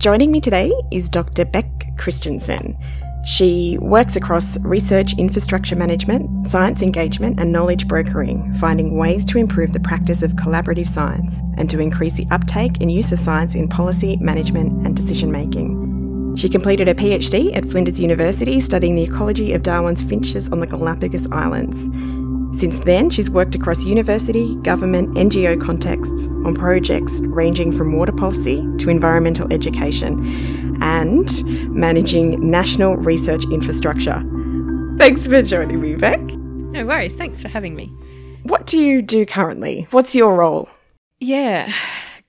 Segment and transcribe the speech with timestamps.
[0.00, 1.44] Joining me today is Dr.
[1.44, 1.66] Bek
[1.98, 2.74] Christensen.
[3.26, 9.74] She works across research infrastructure management, science engagement, and knowledge brokering, finding ways to improve
[9.74, 13.68] the practice of collaborative science and to increase the uptake and use of science in
[13.68, 16.34] policy, management, and decision making.
[16.34, 20.66] She completed a PhD at Flinders University studying the ecology of Darwin's finches on the
[20.66, 21.84] Galapagos Islands.
[22.52, 28.66] Since then, she's worked across university, government, NGO contexts on projects ranging from water policy
[28.78, 34.22] to environmental education and managing national research infrastructure.
[34.98, 36.20] Thanks for joining me, Bek.
[36.72, 37.14] No worries.
[37.14, 37.86] Thanks for having me.
[38.42, 39.86] What do you do currently?
[39.90, 40.68] What's your role?
[41.20, 41.72] Yeah,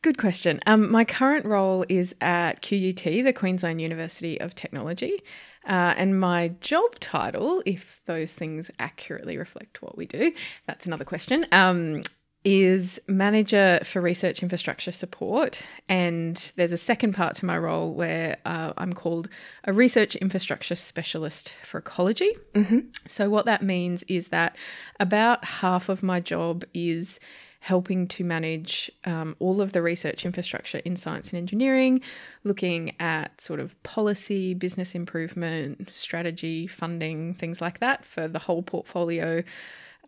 [0.01, 0.59] good question.
[0.65, 5.21] Um, my current role is at QUT, the Queensland University of Technology.
[5.65, 10.33] Uh, and my job title, if those things accurately reflect what we do,
[10.65, 12.01] that's another question, um,
[12.43, 15.63] is Manager for Research Infrastructure Support.
[15.87, 19.29] And there's a second part to my role where uh, I'm called
[19.65, 22.35] a Research Infrastructure Specialist for Ecology.
[22.55, 22.79] Mm-hmm.
[23.05, 24.55] So, what that means is that
[24.99, 27.20] about half of my job is
[27.62, 32.01] helping to manage um, all of the research infrastructure in science and engineering,
[32.43, 38.63] looking at sort of policy, business improvement, strategy, funding, things like that for the whole
[38.63, 39.43] portfolio,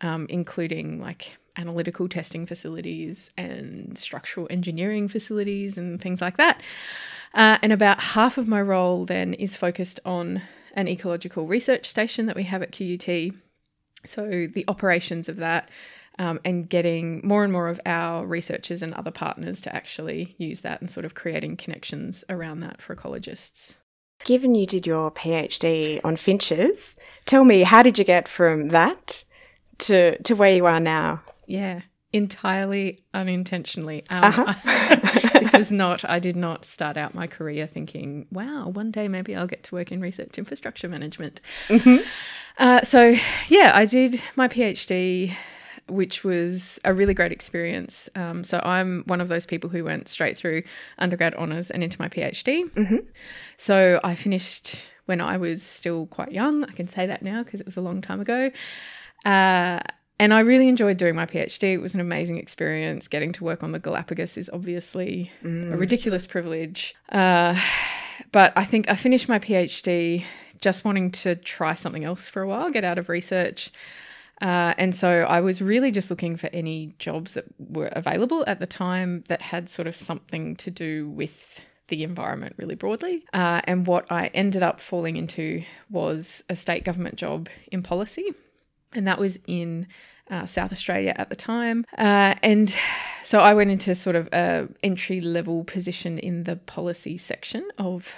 [0.00, 6.60] um, including like analytical testing facilities and structural engineering facilities and things like that.
[7.34, 10.42] Uh, and about half of my role then is focused on
[10.74, 13.32] an ecological research station that we have at QUT.
[14.04, 15.68] So the operations of that
[16.18, 20.60] um, and getting more and more of our researchers and other partners to actually use
[20.60, 23.74] that and sort of creating connections around that for ecologists.
[24.24, 29.24] Given you did your PhD on finches, tell me how did you get from that
[29.78, 31.22] to to where you are now?
[31.46, 34.04] Yeah, entirely unintentionally.
[34.08, 34.54] Um, uh-huh.
[34.64, 36.08] I, this is not.
[36.08, 39.74] I did not start out my career thinking, "Wow, one day maybe I'll get to
[39.74, 42.06] work in research infrastructure management." Mm-hmm.
[42.56, 43.14] Uh, so,
[43.48, 45.34] yeah, I did my PhD
[45.88, 48.08] which was a really great experience.
[48.14, 50.62] Um, so I'm one of those people who went straight through
[50.98, 52.70] undergrad honours and into my PhD.
[52.72, 53.06] Mm-hmm.
[53.56, 56.64] So I finished when I was still quite young.
[56.64, 58.50] I can say that now because it was a long time ago.
[59.24, 59.80] Uh,
[60.18, 61.74] and I really enjoyed doing my PhD.
[61.74, 63.08] It was an amazing experience.
[63.08, 65.72] Getting to work on the Galapagos is obviously mm.
[65.72, 66.94] a ridiculous privilege.
[67.10, 67.58] Uh,
[68.32, 70.24] but I think I finished my PhD
[70.60, 73.70] just wanting to try something else for a while, get out of research.
[74.40, 78.60] Uh, and so I was really just looking for any jobs that were available at
[78.60, 83.24] the time that had sort of something to do with the environment really broadly.
[83.32, 88.32] Uh, and what I ended up falling into was a state government job in policy.
[88.94, 89.86] And that was in
[90.30, 91.84] uh, South Australia at the time.
[91.98, 92.74] Uh, and
[93.22, 98.14] so I went into sort of a entry level position in the policy section of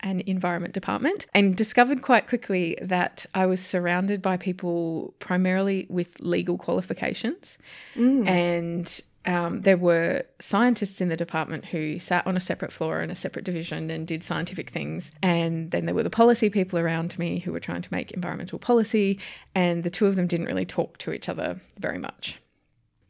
[0.00, 6.20] an environment department and discovered quite quickly that I was surrounded by people primarily with
[6.20, 7.58] legal qualifications.
[7.96, 8.28] Mm.
[8.28, 13.10] And um, there were scientists in the department who sat on a separate floor in
[13.10, 15.10] a separate division and did scientific things.
[15.22, 18.58] And then there were the policy people around me who were trying to make environmental
[18.58, 19.18] policy.
[19.54, 22.38] And the two of them didn't really talk to each other very much.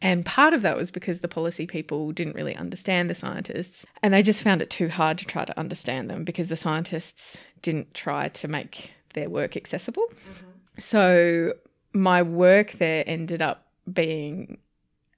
[0.02, 4.12] And part of that was because the policy people didn't really understand the scientists and
[4.12, 7.94] they just found it too hard to try to understand them because the scientists didn't
[7.94, 10.06] try to make their work accessible.
[10.08, 10.50] Mm-hmm.
[10.78, 11.54] So
[11.94, 14.58] my work there ended up being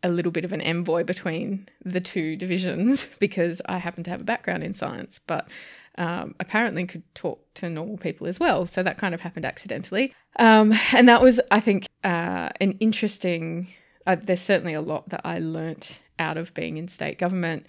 [0.04, 4.20] a little bit of an envoy between the two divisions because I happen to have
[4.20, 5.48] a background in science, but
[5.96, 8.66] um, apparently could talk to normal people as well.
[8.66, 10.14] So that kind of happened accidentally.
[10.38, 13.66] Um, and that was, I think, uh, an interesting
[14.14, 17.66] there's certainly a lot that I learnt out of being in state government,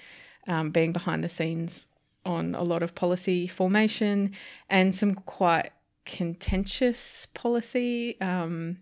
[0.48, 1.88] um, being behind the scenes
[2.26, 4.32] on a lot of policy formation
[4.70, 5.72] and some quite
[6.06, 8.20] contentious policy.
[8.22, 8.80] Um,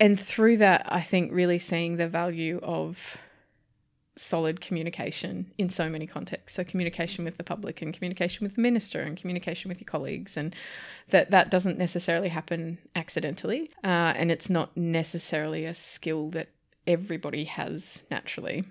[0.00, 3.18] and through that, I think really seeing the value of
[4.16, 8.60] solid communication in so many contexts so communication with the public and communication with the
[8.60, 10.54] minister and communication with your colleagues and
[11.08, 16.48] that that doesn't necessarily happen accidentally uh, and it's not necessarily a skill that
[16.86, 18.64] everybody has naturally.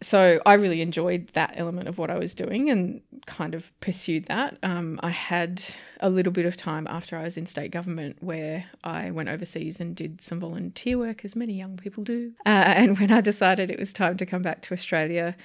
[0.00, 4.26] So I really enjoyed that element of what I was doing and kind of pursued
[4.26, 4.56] that.
[4.62, 5.64] Um, I had
[5.98, 9.80] a little bit of time after I was in state government where I went overseas
[9.80, 12.32] and did some volunteer work, as many young people do.
[12.46, 15.36] Uh, and when I decided it was time to come back to Australia,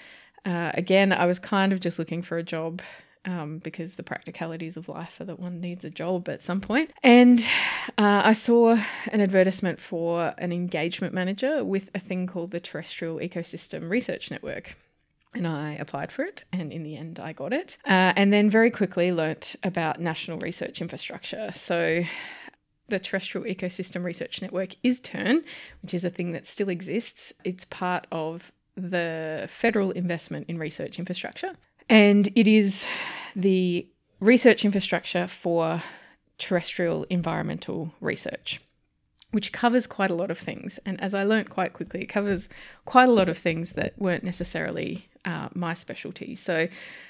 [0.46, 2.82] uh, again, I was kind of just looking for a job
[3.26, 6.92] um, because the practicalities of life are that one needs a job at some point.
[7.04, 7.40] And
[7.98, 8.78] uh, I saw
[9.12, 14.76] an advertisement for an engagement manager with a thing called the Terrestrial Ecosystem Research Network.
[15.34, 17.78] and I applied for it, and in the end, I got it.
[17.86, 21.52] Uh, and then very quickly learnt about national research infrastructure.
[21.54, 22.04] So,
[22.90, 25.44] the Terrestrial Ecosystem Research Network is TERN,
[25.82, 27.34] which is a thing that still exists.
[27.44, 31.54] It's part of the federal investment in research infrastructure,
[31.90, 32.86] and it is
[33.36, 33.88] the
[34.20, 35.82] research infrastructure for
[36.38, 38.60] terrestrial environmental research
[39.34, 40.80] which covers quite a lot of things.
[40.86, 42.50] And as I learnt quite quickly, it covers
[42.86, 46.36] quite a lot of things that weren't necessarily uh, my specialty.
[46.36, 46.68] So,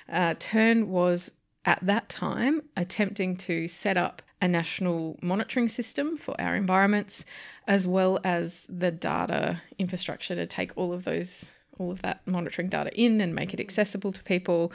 [0.08, 1.32] uh, TERN was
[1.66, 7.26] at that time attempting to set up a national monitoring system for our environments,
[7.68, 12.70] as well as the data infrastructure to take all of those, all of that monitoring
[12.70, 14.72] data in and make it accessible to people,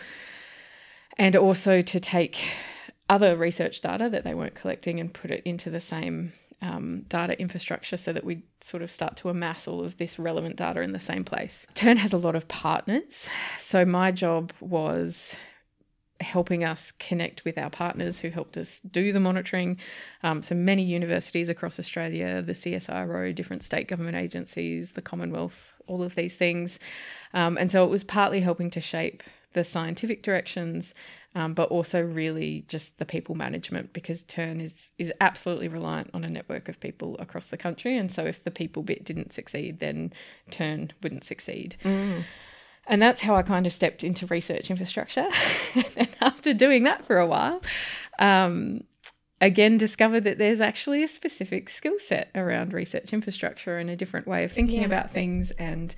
[1.19, 2.39] and also to take
[3.09, 7.41] other research data that they weren't collecting and put it into the same um, data
[7.41, 10.93] infrastructure so that we sort of start to amass all of this relevant data in
[10.93, 11.67] the same place.
[11.75, 13.29] TERN has a lot of partners.
[13.59, 15.37] So my job was
[16.21, 19.79] helping us connect with our partners who helped us do the monitoring.
[20.23, 26.03] Um, so many universities across Australia, the CSIRO, different state government agencies, the Commonwealth, all
[26.03, 26.81] of these things.
[27.35, 29.23] Um, and so it was partly helping to shape
[29.53, 30.95] the scientific directions,
[31.35, 36.25] um, but also really just the people management because TERN is is absolutely reliant on
[36.25, 39.81] a network of people across the country, and so if the people bit didn't succeed,
[39.81, 40.13] then
[40.51, 41.77] TERN wouldn't succeed.
[41.83, 42.25] Mm.
[42.89, 45.29] And that's how I kind of stepped into research infrastructure.
[45.97, 47.63] and after doing that for a while,
[48.19, 48.83] um,
[49.41, 54.27] again discovered that there's actually a specific skill set around research infrastructure and a different
[54.27, 54.87] way of thinking yeah.
[54.87, 55.95] about things and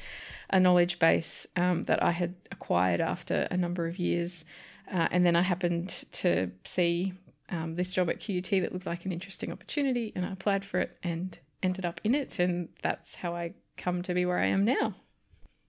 [0.50, 4.44] a knowledge base um, that I had acquired after a number of years
[4.90, 7.12] uh, and then I happened to see
[7.48, 10.80] um, this job at QUT that looked like an interesting opportunity, and I applied for
[10.80, 12.38] it and ended up in it.
[12.38, 14.94] And that's how I come to be where I am now.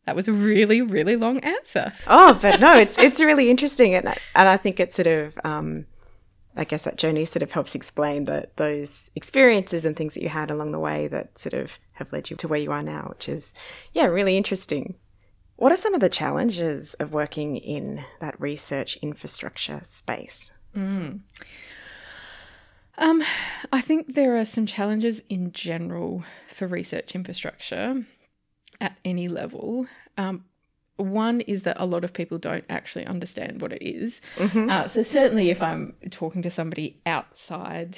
[0.06, 1.94] That was a really, really long answer.
[2.08, 5.86] oh, but no, it's it's really interesting, and and I think it sort of, um,
[6.56, 10.30] I guess that journey sort of helps explain that those experiences and things that you
[10.30, 13.08] had along the way that sort of have led you to where you are now,
[13.10, 13.54] which is,
[13.94, 14.96] yeah, really interesting.
[15.56, 20.52] What are some of the challenges of working in that research infrastructure space?
[20.76, 21.20] Mm.
[22.98, 23.24] Um,
[23.72, 28.04] I think there are some challenges in general for research infrastructure
[28.82, 29.86] at any level.
[30.18, 30.44] Um,
[30.98, 34.22] one is that a lot of people don't actually understand what it is.
[34.36, 34.70] Mm-hmm.
[34.70, 37.98] Uh, so, certainly, if I'm talking to somebody outside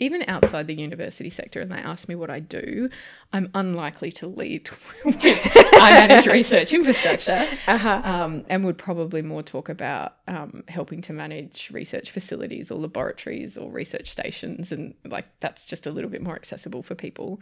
[0.00, 2.90] even outside the university sector and they ask me what I do,
[3.32, 4.68] I'm unlikely to lead
[5.04, 8.02] with I manage research infrastructure uh-huh.
[8.04, 13.56] um, and would probably more talk about um, helping to manage research facilities or laboratories
[13.56, 14.72] or research stations.
[14.72, 17.40] And like that's just a little bit more accessible for people.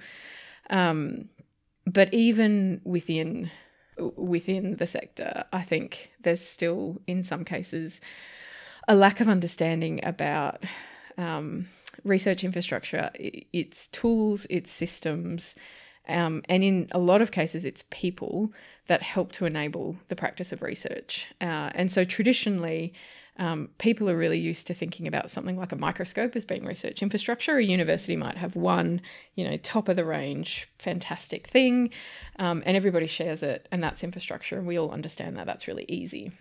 [0.68, 1.30] Um,
[1.86, 3.50] but even within
[4.16, 8.00] within the sector, I think there's still, in some cases,
[8.88, 10.64] a lack of understanding about
[11.18, 11.66] um,
[12.02, 15.54] research infrastructure, its tools, its systems,
[16.08, 18.52] um, and in a lot of cases, it's people
[18.88, 21.26] that help to enable the practice of research.
[21.40, 22.92] Uh, and so traditionally,
[23.38, 27.02] um, people are really used to thinking about something like a microscope as being research
[27.02, 27.56] infrastructure.
[27.56, 29.00] A university might have one,
[29.34, 31.90] you know, top of the range, fantastic thing,
[32.38, 35.86] um, and everybody shares it, and that's infrastructure, and we all understand that that's really
[35.88, 36.32] easy.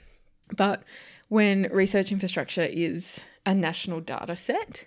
[0.55, 0.83] But
[1.29, 4.85] when research infrastructure is a national data set,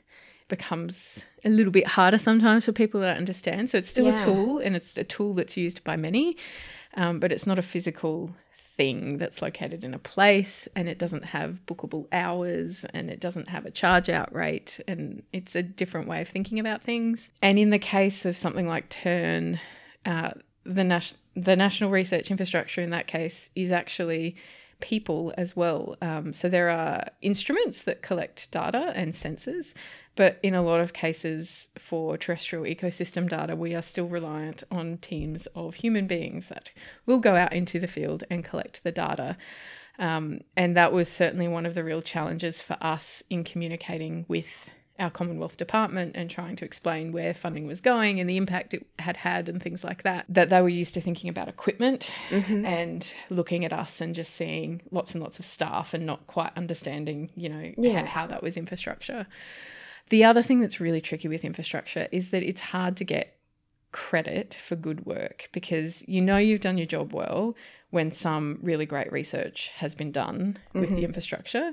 [0.48, 3.70] becomes a little bit harder sometimes for people to understand.
[3.70, 4.22] So it's still yeah.
[4.22, 6.36] a tool and it's a tool that's used by many,
[6.94, 8.34] um, but it's not a physical
[8.76, 13.48] thing that's located in a place and it doesn't have bookable hours and it doesn't
[13.48, 17.30] have a charge out rate and it's a different way of thinking about things.
[17.40, 19.60] And in the case of something like TERN,
[20.04, 20.32] uh,
[20.64, 24.36] the, nas- the national research infrastructure in that case is actually
[24.84, 25.96] people as well.
[26.02, 29.72] Um, so there are instruments that collect data and sensors,
[30.14, 34.98] but in a lot of cases for terrestrial ecosystem data, we are still reliant on
[34.98, 36.70] teams of human beings that
[37.06, 39.38] will go out into the field and collect the data.
[39.98, 44.68] Um, and that was certainly one of the real challenges for us in communicating with
[44.98, 48.86] our Commonwealth Department and trying to explain where funding was going and the impact it
[49.00, 50.24] had had and things like that.
[50.28, 52.64] That they were used to thinking about equipment mm-hmm.
[52.64, 56.52] and looking at us and just seeing lots and lots of staff and not quite
[56.56, 58.00] understanding, you know, yeah.
[58.00, 59.26] how, how that was infrastructure.
[60.10, 63.36] The other thing that's really tricky with infrastructure is that it's hard to get
[63.90, 67.54] credit for good work because you know you've done your job well
[67.90, 70.96] when some really great research has been done with mm-hmm.
[70.96, 71.72] the infrastructure.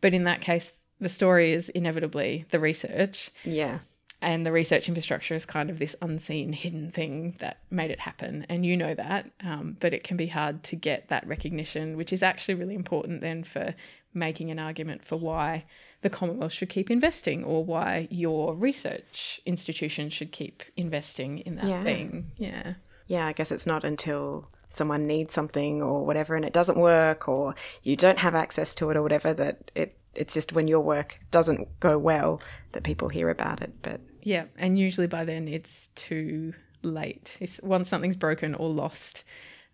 [0.00, 3.30] But in that case, the story is inevitably the research.
[3.44, 3.78] Yeah.
[4.22, 8.44] And the research infrastructure is kind of this unseen, hidden thing that made it happen.
[8.50, 9.30] And you know that.
[9.42, 13.22] Um, but it can be hard to get that recognition, which is actually really important
[13.22, 13.74] then for
[14.12, 15.64] making an argument for why
[16.02, 21.66] the Commonwealth should keep investing or why your research institution should keep investing in that
[21.66, 21.82] yeah.
[21.82, 22.30] thing.
[22.36, 22.74] Yeah.
[23.06, 27.28] Yeah, I guess it's not until someone needs something or whatever and it doesn't work
[27.28, 30.80] or you don't have access to it or whatever that it it's just when your
[30.80, 32.40] work doesn't go well
[32.72, 36.52] that people hear about it but yeah and usually by then it's too
[36.82, 39.24] late if once something's broken or lost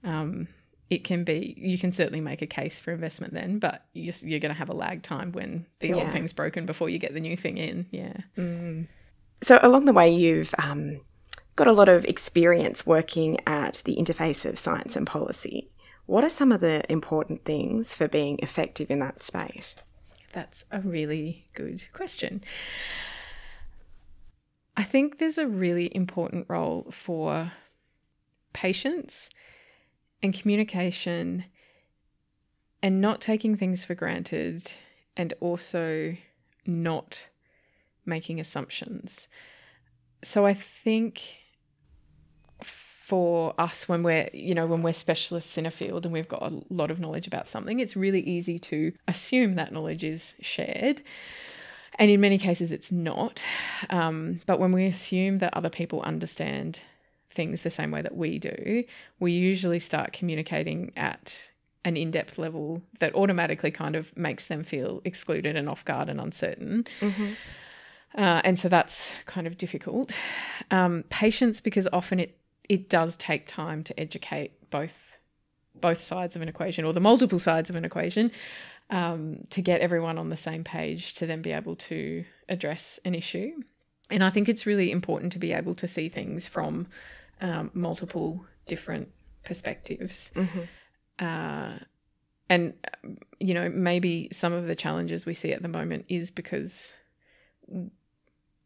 [0.04, 0.46] um,
[0.90, 4.40] it can be you can certainly make a case for investment then but you're, you're
[4.40, 5.96] going to have a lag time when the yeah.
[5.96, 8.86] old thing's broken before you get the new thing in yeah mm.
[9.42, 11.00] so along the way you've um,
[11.56, 15.70] got a lot of experience working at the interface of science and policy
[16.06, 19.76] what are some of the important things for being effective in that space
[20.36, 22.44] that's a really good question
[24.76, 27.52] i think there's a really important role for
[28.52, 29.30] patience
[30.22, 31.46] and communication
[32.82, 34.72] and not taking things for granted
[35.16, 36.16] and also
[36.66, 37.18] not
[38.04, 39.28] making assumptions.
[40.22, 41.22] So I think
[43.06, 46.42] for us when we're you know when we're specialists in a field and we've got
[46.42, 51.00] a lot of knowledge about something it's really easy to assume that knowledge is shared
[52.00, 53.44] and in many cases it's not
[53.90, 56.80] um, but when we assume that other people understand
[57.36, 58.82] things the same way that we do,
[59.20, 61.50] we usually start communicating at
[61.84, 66.08] an in depth level that automatically kind of makes them feel excluded and off guard
[66.08, 66.84] and uncertain.
[67.00, 67.32] Mm-hmm.
[68.16, 70.10] Uh, and so that's kind of difficult.
[70.72, 72.36] Um, patience, because often it
[72.68, 74.92] it does take time to educate both
[75.80, 78.30] both sides of an equation or the multiple sides of an equation
[78.90, 83.14] um, to get everyone on the same page to then be able to address an
[83.14, 83.52] issue.
[84.10, 86.86] And I think it's really important to be able to see things from
[87.40, 89.08] um, multiple different
[89.44, 90.30] perspectives.
[90.34, 90.60] Mm-hmm.
[91.18, 91.78] Uh,
[92.48, 92.72] and,
[93.40, 96.94] you know, maybe some of the challenges we see at the moment is because,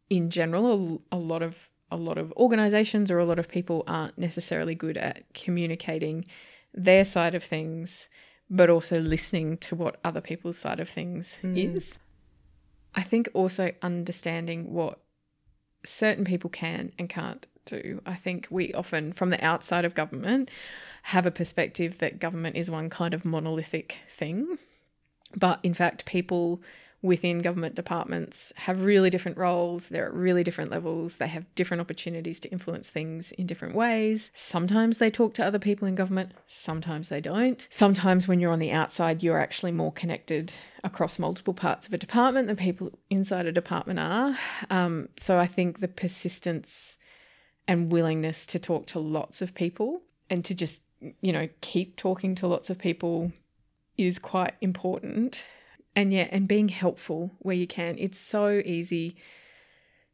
[0.09, 3.83] in general, a, a lot of a lot of organizations or a lot of people
[3.87, 6.25] aren't necessarily good at communicating
[6.73, 8.09] their side of things,
[8.49, 11.75] but also listening to what other people's side of things mm.
[11.75, 11.99] is.
[12.95, 14.99] I think also understanding what
[15.85, 18.01] certain people can and can't do.
[18.05, 20.49] I think we often, from the outside of government,
[21.03, 24.57] have a perspective that government is one kind of monolithic thing.
[25.35, 26.61] But in fact, people
[27.03, 29.87] within government departments have really different roles.
[29.87, 31.17] They're at really different levels.
[31.17, 34.29] They have different opportunities to influence things in different ways.
[34.33, 37.67] Sometimes they talk to other people in government, sometimes they don't.
[37.71, 40.53] Sometimes when you're on the outside, you're actually more connected
[40.83, 44.37] across multiple parts of a department than people inside a department are.
[44.69, 46.97] Um, so I think the persistence
[47.67, 50.81] and willingness to talk to lots of people and to just,
[51.21, 53.31] you know, keep talking to lots of people
[53.97, 55.45] is quite important.
[55.95, 57.97] And yeah, and being helpful where you can.
[57.97, 59.15] It's so easy.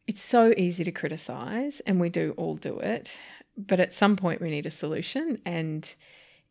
[0.08, 3.20] It's so easy to criticize, and we do all do it.
[3.58, 5.40] But at some point, we need a solution.
[5.46, 5.94] And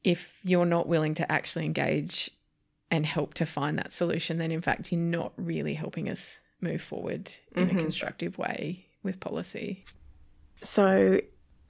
[0.05, 2.31] if you're not willing to actually engage
[2.91, 6.83] and help to find that solution, then in fact, you're not really helping us move
[6.83, 7.79] forward in mm-hmm.
[7.79, 9.85] a constructive way with policy.
[10.63, 11.21] So,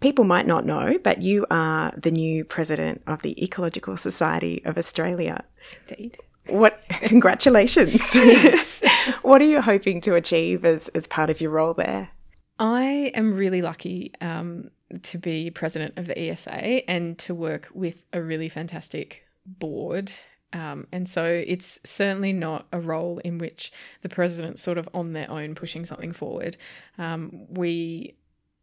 [0.01, 4.79] people might not know, but you are the new president of the Ecological Society of
[4.79, 5.45] Australia.
[5.89, 6.19] Indeed.
[6.49, 8.03] What congratulations.
[9.23, 12.11] what are you hoping to achieve as, as part of your role there?
[12.59, 14.71] I am really lucky um,
[15.03, 20.13] to be president of the ESA and to work with a really fantastic board.
[20.53, 23.73] Um, and so it's certainly not a role in which
[24.03, 26.57] the president's sort of on their own pushing something forward.
[26.99, 28.15] Um, we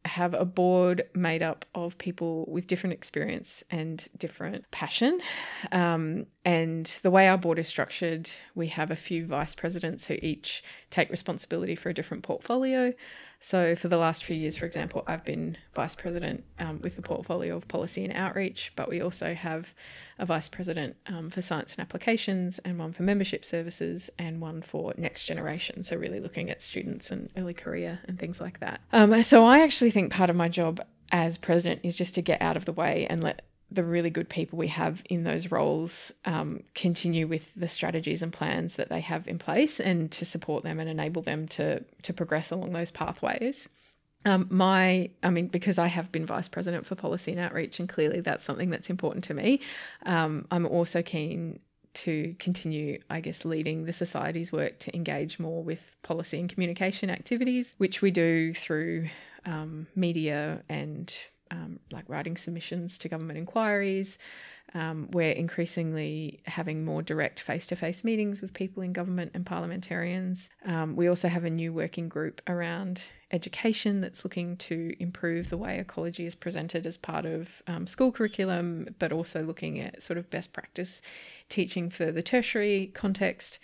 [0.05, 5.19] have a board made up of people with different experience and different passion.
[5.71, 10.15] Um, and the way our board is structured, we have a few vice presidents who
[10.21, 12.93] each take responsibility for a different portfolio.
[13.39, 17.01] So, for the last few years, for example, I've been vice president um, with the
[17.01, 19.73] portfolio of policy and outreach, but we also have
[20.19, 24.61] a vice president um, for science and applications, and one for membership services, and one
[24.61, 25.83] for next generation.
[25.83, 28.81] So, really looking at students and early career and things like that.
[28.91, 30.81] Um, so, I actually think part of my job
[31.11, 34.29] as president is just to get out of the way and let the really good
[34.29, 38.99] people we have in those roles um, continue with the strategies and plans that they
[38.99, 42.91] have in place and to support them and enable them to to progress along those
[42.91, 43.67] pathways.
[44.25, 47.89] Um, my, I mean, because I have been vice president for policy and outreach, and
[47.89, 49.59] clearly that's something that's important to me.
[50.05, 51.59] Um, I'm also keen
[51.93, 57.09] to continue, I guess, leading the Society's work to engage more with policy and communication
[57.09, 59.09] activities, which we do through
[59.45, 61.13] um, media and
[61.53, 64.17] um, like writing submissions to government inquiries.
[64.73, 69.45] Um, we're increasingly having more direct face to face meetings with people in government and
[69.45, 70.49] parliamentarians.
[70.65, 75.57] Um, we also have a new working group around education that's looking to improve the
[75.57, 80.17] way ecology is presented as part of um, school curriculum, but also looking at sort
[80.17, 81.01] of best practice
[81.49, 83.59] teaching for the tertiary context.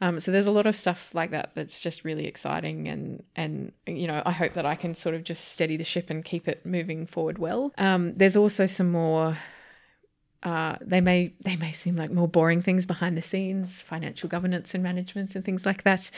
[0.00, 3.72] Um, so there's a lot of stuff like that that's just really exciting, and and
[3.86, 6.48] you know I hope that I can sort of just steady the ship and keep
[6.48, 7.72] it moving forward well.
[7.78, 9.36] Um, there's also some more.
[10.42, 14.74] Uh, they may they may seem like more boring things behind the scenes, financial governance
[14.74, 16.10] and management and things like that.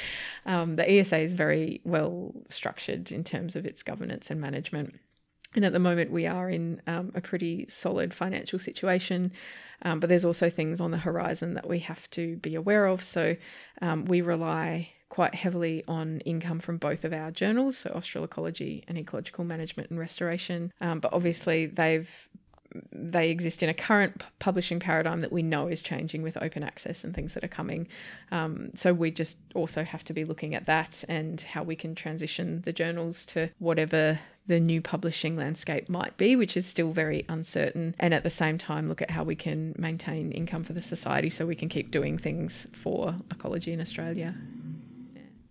[0.47, 4.99] Um, the ESA is very well structured in terms of its governance and management.
[5.57, 9.33] And at the moment, we are in um, a pretty solid financial situation,
[9.83, 13.03] um, but there's also things on the horizon that we have to be aware of.
[13.03, 13.37] So
[13.81, 18.85] um, we rely quite heavily on income from both of our journals, so Austral Ecology
[18.87, 20.73] and Ecological Management and Restoration.
[20.83, 22.11] Um, but obviously, they've
[22.93, 27.05] they exist in a current publishing paradigm that we know is changing with open access
[27.05, 27.89] and things that are coming.
[28.31, 31.95] Um, so we just also have to be looking at that and how we can
[31.95, 37.25] transition the journals to whatever the new publishing landscape might be, which is still very
[37.29, 37.95] uncertain.
[37.99, 41.31] And at the same time, look at how we can maintain income for the society
[41.31, 44.35] so we can keep doing things for ecology in Australia.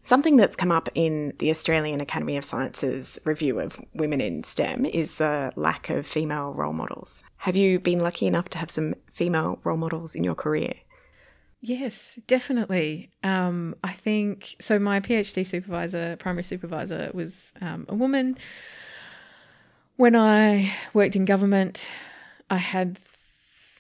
[0.02, 4.86] Something that's come up in the Australian Academy of Sciences review of women in STEM
[4.86, 7.24] is the lack of female role models.
[7.38, 10.74] Have you been lucky enough to have some female role models in your career?
[11.60, 13.10] Yes, definitely.
[13.24, 14.78] Um, I think so.
[14.78, 18.38] My PhD supervisor, primary supervisor, was um, a woman.
[19.98, 21.88] When I worked in government,
[22.50, 23.00] I had,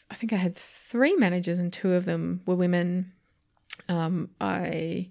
[0.09, 3.11] I think I had three managers, and two of them were women.
[3.89, 5.09] Um, I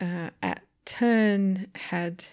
[0.00, 2.24] uh, at TERN had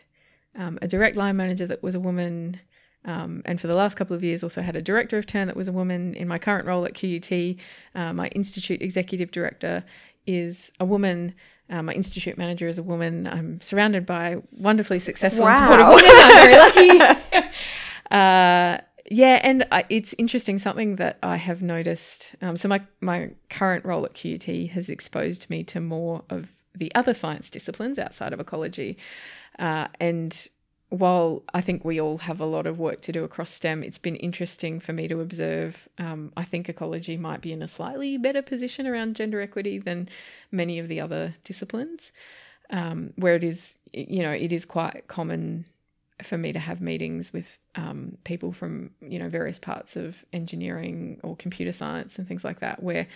[0.56, 2.60] um, a direct line manager that was a woman.
[3.06, 5.56] Um, and for the last couple of years, also had a director of TERN that
[5.56, 6.14] was a woman.
[6.14, 7.58] In my current role at QUT,
[7.96, 9.84] uh, my institute executive director
[10.28, 11.34] is a woman.
[11.70, 13.28] Uh, my institute manager is a woman.
[13.28, 15.50] I'm surrounded by wonderfully successful wow.
[15.50, 16.12] and supportive women.
[16.14, 17.48] I'm very lucky.
[18.12, 18.78] uh,
[19.10, 20.58] yeah, and I, it's interesting.
[20.58, 22.36] Something that I have noticed.
[22.42, 26.94] Um, so my my current role at QUT has exposed me to more of the
[26.96, 28.98] other science disciplines outside of ecology.
[29.60, 30.48] Uh, and
[30.90, 33.98] while I think we all have a lot of work to do across STEM, it's
[33.98, 35.90] been interesting for me to observe.
[35.98, 40.08] Um, I think ecology might be in a slightly better position around gender equity than
[40.52, 42.14] many of the other disciplines,
[42.70, 45.66] um, where it is, you know, it is quite common
[46.24, 51.20] for me to have meetings with um, people from, you know, various parts of engineering
[51.22, 53.08] or computer science and things like that, where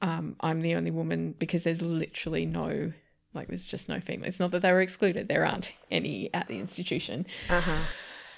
[0.00, 2.92] um, I'm the only woman because there's literally no
[3.36, 4.28] like there's just no female.
[4.28, 5.28] It's not that they were excluded.
[5.28, 7.26] There aren't any at the institution.
[7.48, 7.78] Uh-huh.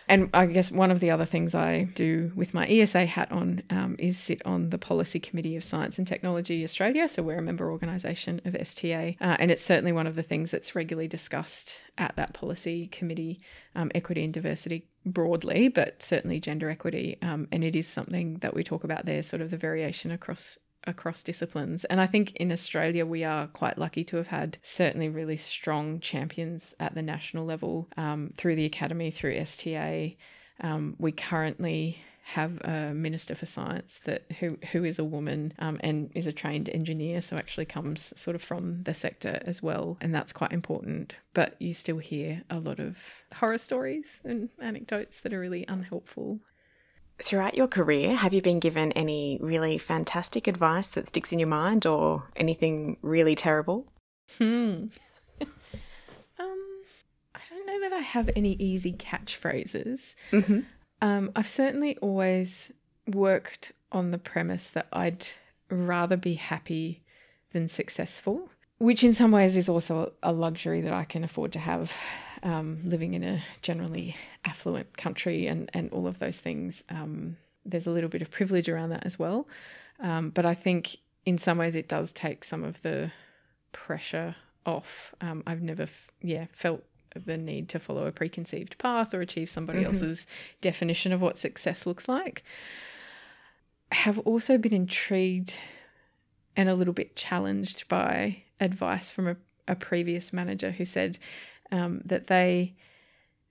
[0.08, 3.62] And I guess one of the other things I do with my ESA hat on
[3.68, 7.08] um, is sit on the Policy Committee of Science and Technology Australia.
[7.08, 9.18] So we're a member organisation of STA.
[9.20, 13.40] Uh, and it's certainly one of the things that's regularly discussed at that policy committee
[13.74, 17.18] um, equity and diversity broadly, but certainly gender equity.
[17.20, 20.56] Um, and it is something that we talk about there, sort of the variation across
[20.84, 21.84] across disciplines.
[21.86, 26.00] And I think in Australia, we are quite lucky to have had certainly really strong
[26.00, 30.16] champions at the national level um, through the academy, through STA.
[30.60, 35.80] Um, we currently have a minister for science that who who is a woman um,
[35.80, 39.96] and is a trained engineer, so actually comes sort of from the sector as well,
[40.02, 41.14] and that's quite important.
[41.32, 42.98] But you still hear a lot of
[43.32, 46.40] horror stories and anecdotes that are really unhelpful.
[47.20, 51.48] Throughout your career, have you been given any really fantastic advice that sticks in your
[51.48, 53.86] mind or anything really terrible?
[54.36, 54.84] Hmm.
[55.40, 56.58] um,
[57.34, 60.14] I don't know that I have any easy catchphrases.
[60.30, 60.60] Mm-hmm.
[61.02, 62.70] Um, I've certainly always
[63.06, 65.26] worked on the premise that I'd
[65.70, 67.02] rather be happy
[67.52, 71.58] than successful, which in some ways is also a luxury that I can afford to
[71.58, 71.92] have
[72.42, 76.82] um, living in a generally affluent country and, and all of those things.
[76.90, 79.48] Um, there's a little bit of privilege around that as well.
[80.00, 80.96] Um, but I think
[81.26, 83.10] in some ways it does take some of the
[83.72, 85.14] pressure off.
[85.20, 89.50] Um, I've never, f- yeah, felt the need to follow a preconceived path or achieve
[89.50, 89.88] somebody mm-hmm.
[89.88, 90.26] else's
[90.60, 92.44] definition of what success looks like.
[93.92, 95.56] Have also been intrigued
[96.56, 101.18] and a little bit challenged by advice from a, a previous manager who said
[101.70, 102.74] um, that they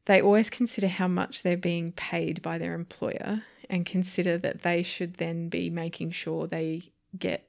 [0.06, 4.82] they always consider how much they're being paid by their employer and consider that they
[4.82, 6.82] should then be making sure they
[7.18, 7.48] get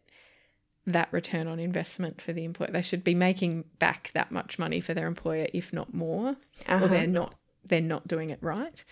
[0.88, 2.70] that return on investment for the employer.
[2.72, 6.84] They should be making back that much money for their employer, if not more, uh-huh.
[6.84, 8.82] or they're not they're not doing it right.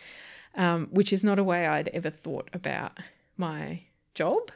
[0.55, 2.99] Um, which is not a way I'd ever thought about
[3.37, 3.83] my
[4.15, 4.51] job,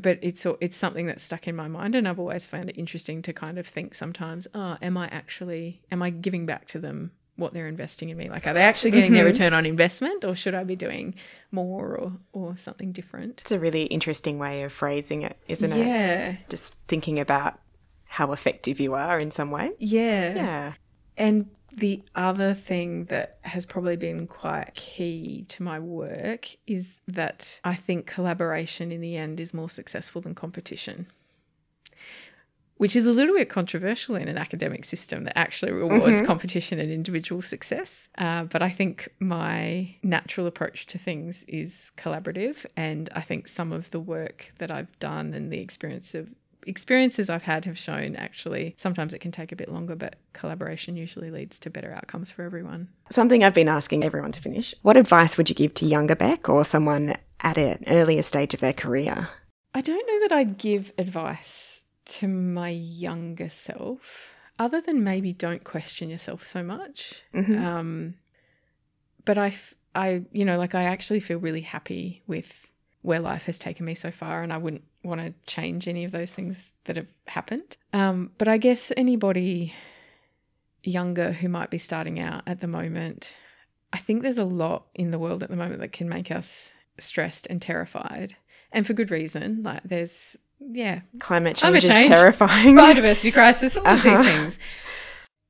[0.00, 3.22] but it's it's something that's stuck in my mind, and I've always found it interesting
[3.22, 7.12] to kind of think sometimes, oh, am I actually am I giving back to them
[7.36, 8.28] what they're investing in me.
[8.28, 9.16] Like, are they actually getting mm-hmm.
[9.16, 11.14] their return on investment, or should I be doing
[11.50, 13.40] more or or something different?
[13.40, 15.86] It's a really interesting way of phrasing it, isn't it?
[15.86, 16.36] Yeah.
[16.48, 17.58] Just thinking about
[18.04, 19.72] how effective you are in some way.
[19.78, 20.34] Yeah.
[20.34, 20.72] Yeah.
[21.16, 27.60] And the other thing that has probably been quite key to my work is that
[27.64, 31.06] I think collaboration in the end is more successful than competition
[32.76, 36.26] which is a little bit controversial in an academic system that actually rewards mm-hmm.
[36.26, 38.08] competition and individual success.
[38.18, 43.72] Uh, but I think my natural approach to things is collaborative, and I think some
[43.72, 46.28] of the work that I've done and the experience of
[46.66, 50.96] experiences I've had have shown actually sometimes it can take a bit longer, but collaboration
[50.96, 52.88] usually leads to better outcomes for everyone.
[53.10, 54.74] Something I've been asking everyone to finish.
[54.82, 58.60] What advice would you give to younger Bek or someone at an earlier stage of
[58.60, 59.28] their career?
[59.74, 65.64] I don't know that I'd give advice to my younger self, other than maybe don't
[65.64, 67.22] question yourself so much.
[67.34, 67.64] Mm-hmm.
[67.64, 68.14] Um,
[69.24, 69.54] but I,
[69.94, 72.68] I, you know, like I actually feel really happy with
[73.04, 76.10] where life has taken me so far, and I wouldn't want to change any of
[76.10, 77.76] those things that have happened.
[77.92, 79.74] Um, but I guess anybody
[80.82, 83.36] younger who might be starting out at the moment,
[83.92, 86.72] I think there's a lot in the world at the moment that can make us
[86.96, 88.36] stressed and terrified,
[88.72, 89.62] and for good reason.
[89.62, 92.74] Like there's yeah, climate change, climate change is terrifying.
[92.74, 93.96] Biodiversity crisis, all uh-huh.
[93.96, 94.22] of these uh-huh.
[94.22, 94.58] things.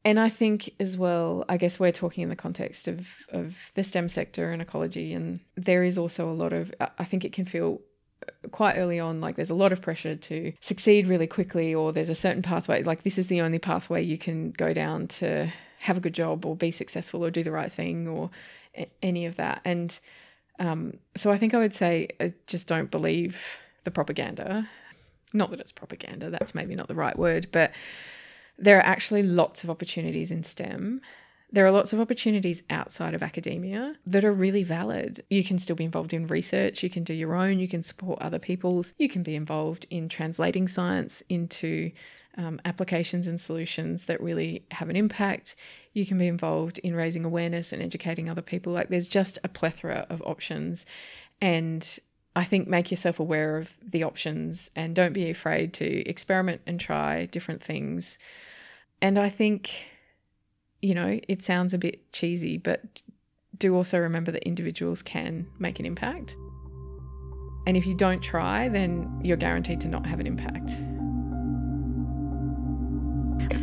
[0.05, 3.83] And I think as well, I guess we're talking in the context of, of the
[3.83, 7.45] STEM sector and ecology, and there is also a lot of, I think it can
[7.45, 7.81] feel
[8.53, 12.11] quite early on like there's a lot of pressure to succeed really quickly, or there's
[12.11, 15.97] a certain pathway, like this is the only pathway you can go down to have
[15.97, 18.31] a good job or be successful or do the right thing or
[19.03, 19.61] any of that.
[19.65, 19.99] And
[20.59, 23.41] um, so I think I would say uh, just don't believe
[23.85, 24.69] the propaganda
[25.35, 27.73] not that it's propaganda, that's maybe not the right word, but
[28.59, 31.01] there are actually lots of opportunities in STEM.
[31.53, 35.23] There are lots of opportunities outside of academia that are really valid.
[35.31, 38.21] You can still be involved in research, you can do your own, you can support
[38.21, 41.93] other people's, you can be involved in translating science into
[42.37, 45.55] um, applications and solutions that really have an impact.
[45.93, 48.73] You can be involved in raising awareness and educating other people.
[48.73, 50.85] Like there's just a plethora of options.
[51.41, 51.99] And
[52.37, 56.81] I think make yourself aware of the options and don't be afraid to experiment and
[56.81, 58.19] try different things.
[59.01, 59.89] And I think,
[60.83, 63.03] you know, it sounds a bit cheesy, but
[63.57, 66.37] do also remember that individuals can make an impact.
[67.67, 70.77] And if you don't try, then you're guaranteed to not have an impact.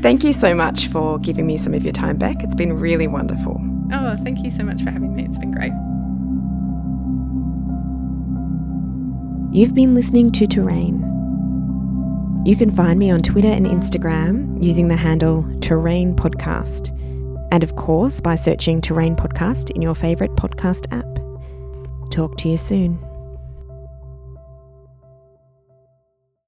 [0.01, 2.41] Thank you so much for giving me some of your time back.
[2.41, 3.61] It's been really wonderful.
[3.91, 5.25] Oh, thank you so much for having me.
[5.25, 5.73] It's been great.
[9.53, 11.01] You've been listening to Terrain.
[12.45, 16.97] You can find me on Twitter and Instagram using the handle Terrain Podcast,
[17.51, 21.05] and of course by searching Terrain Podcast in your favourite podcast app.
[22.11, 22.97] Talk to you soon.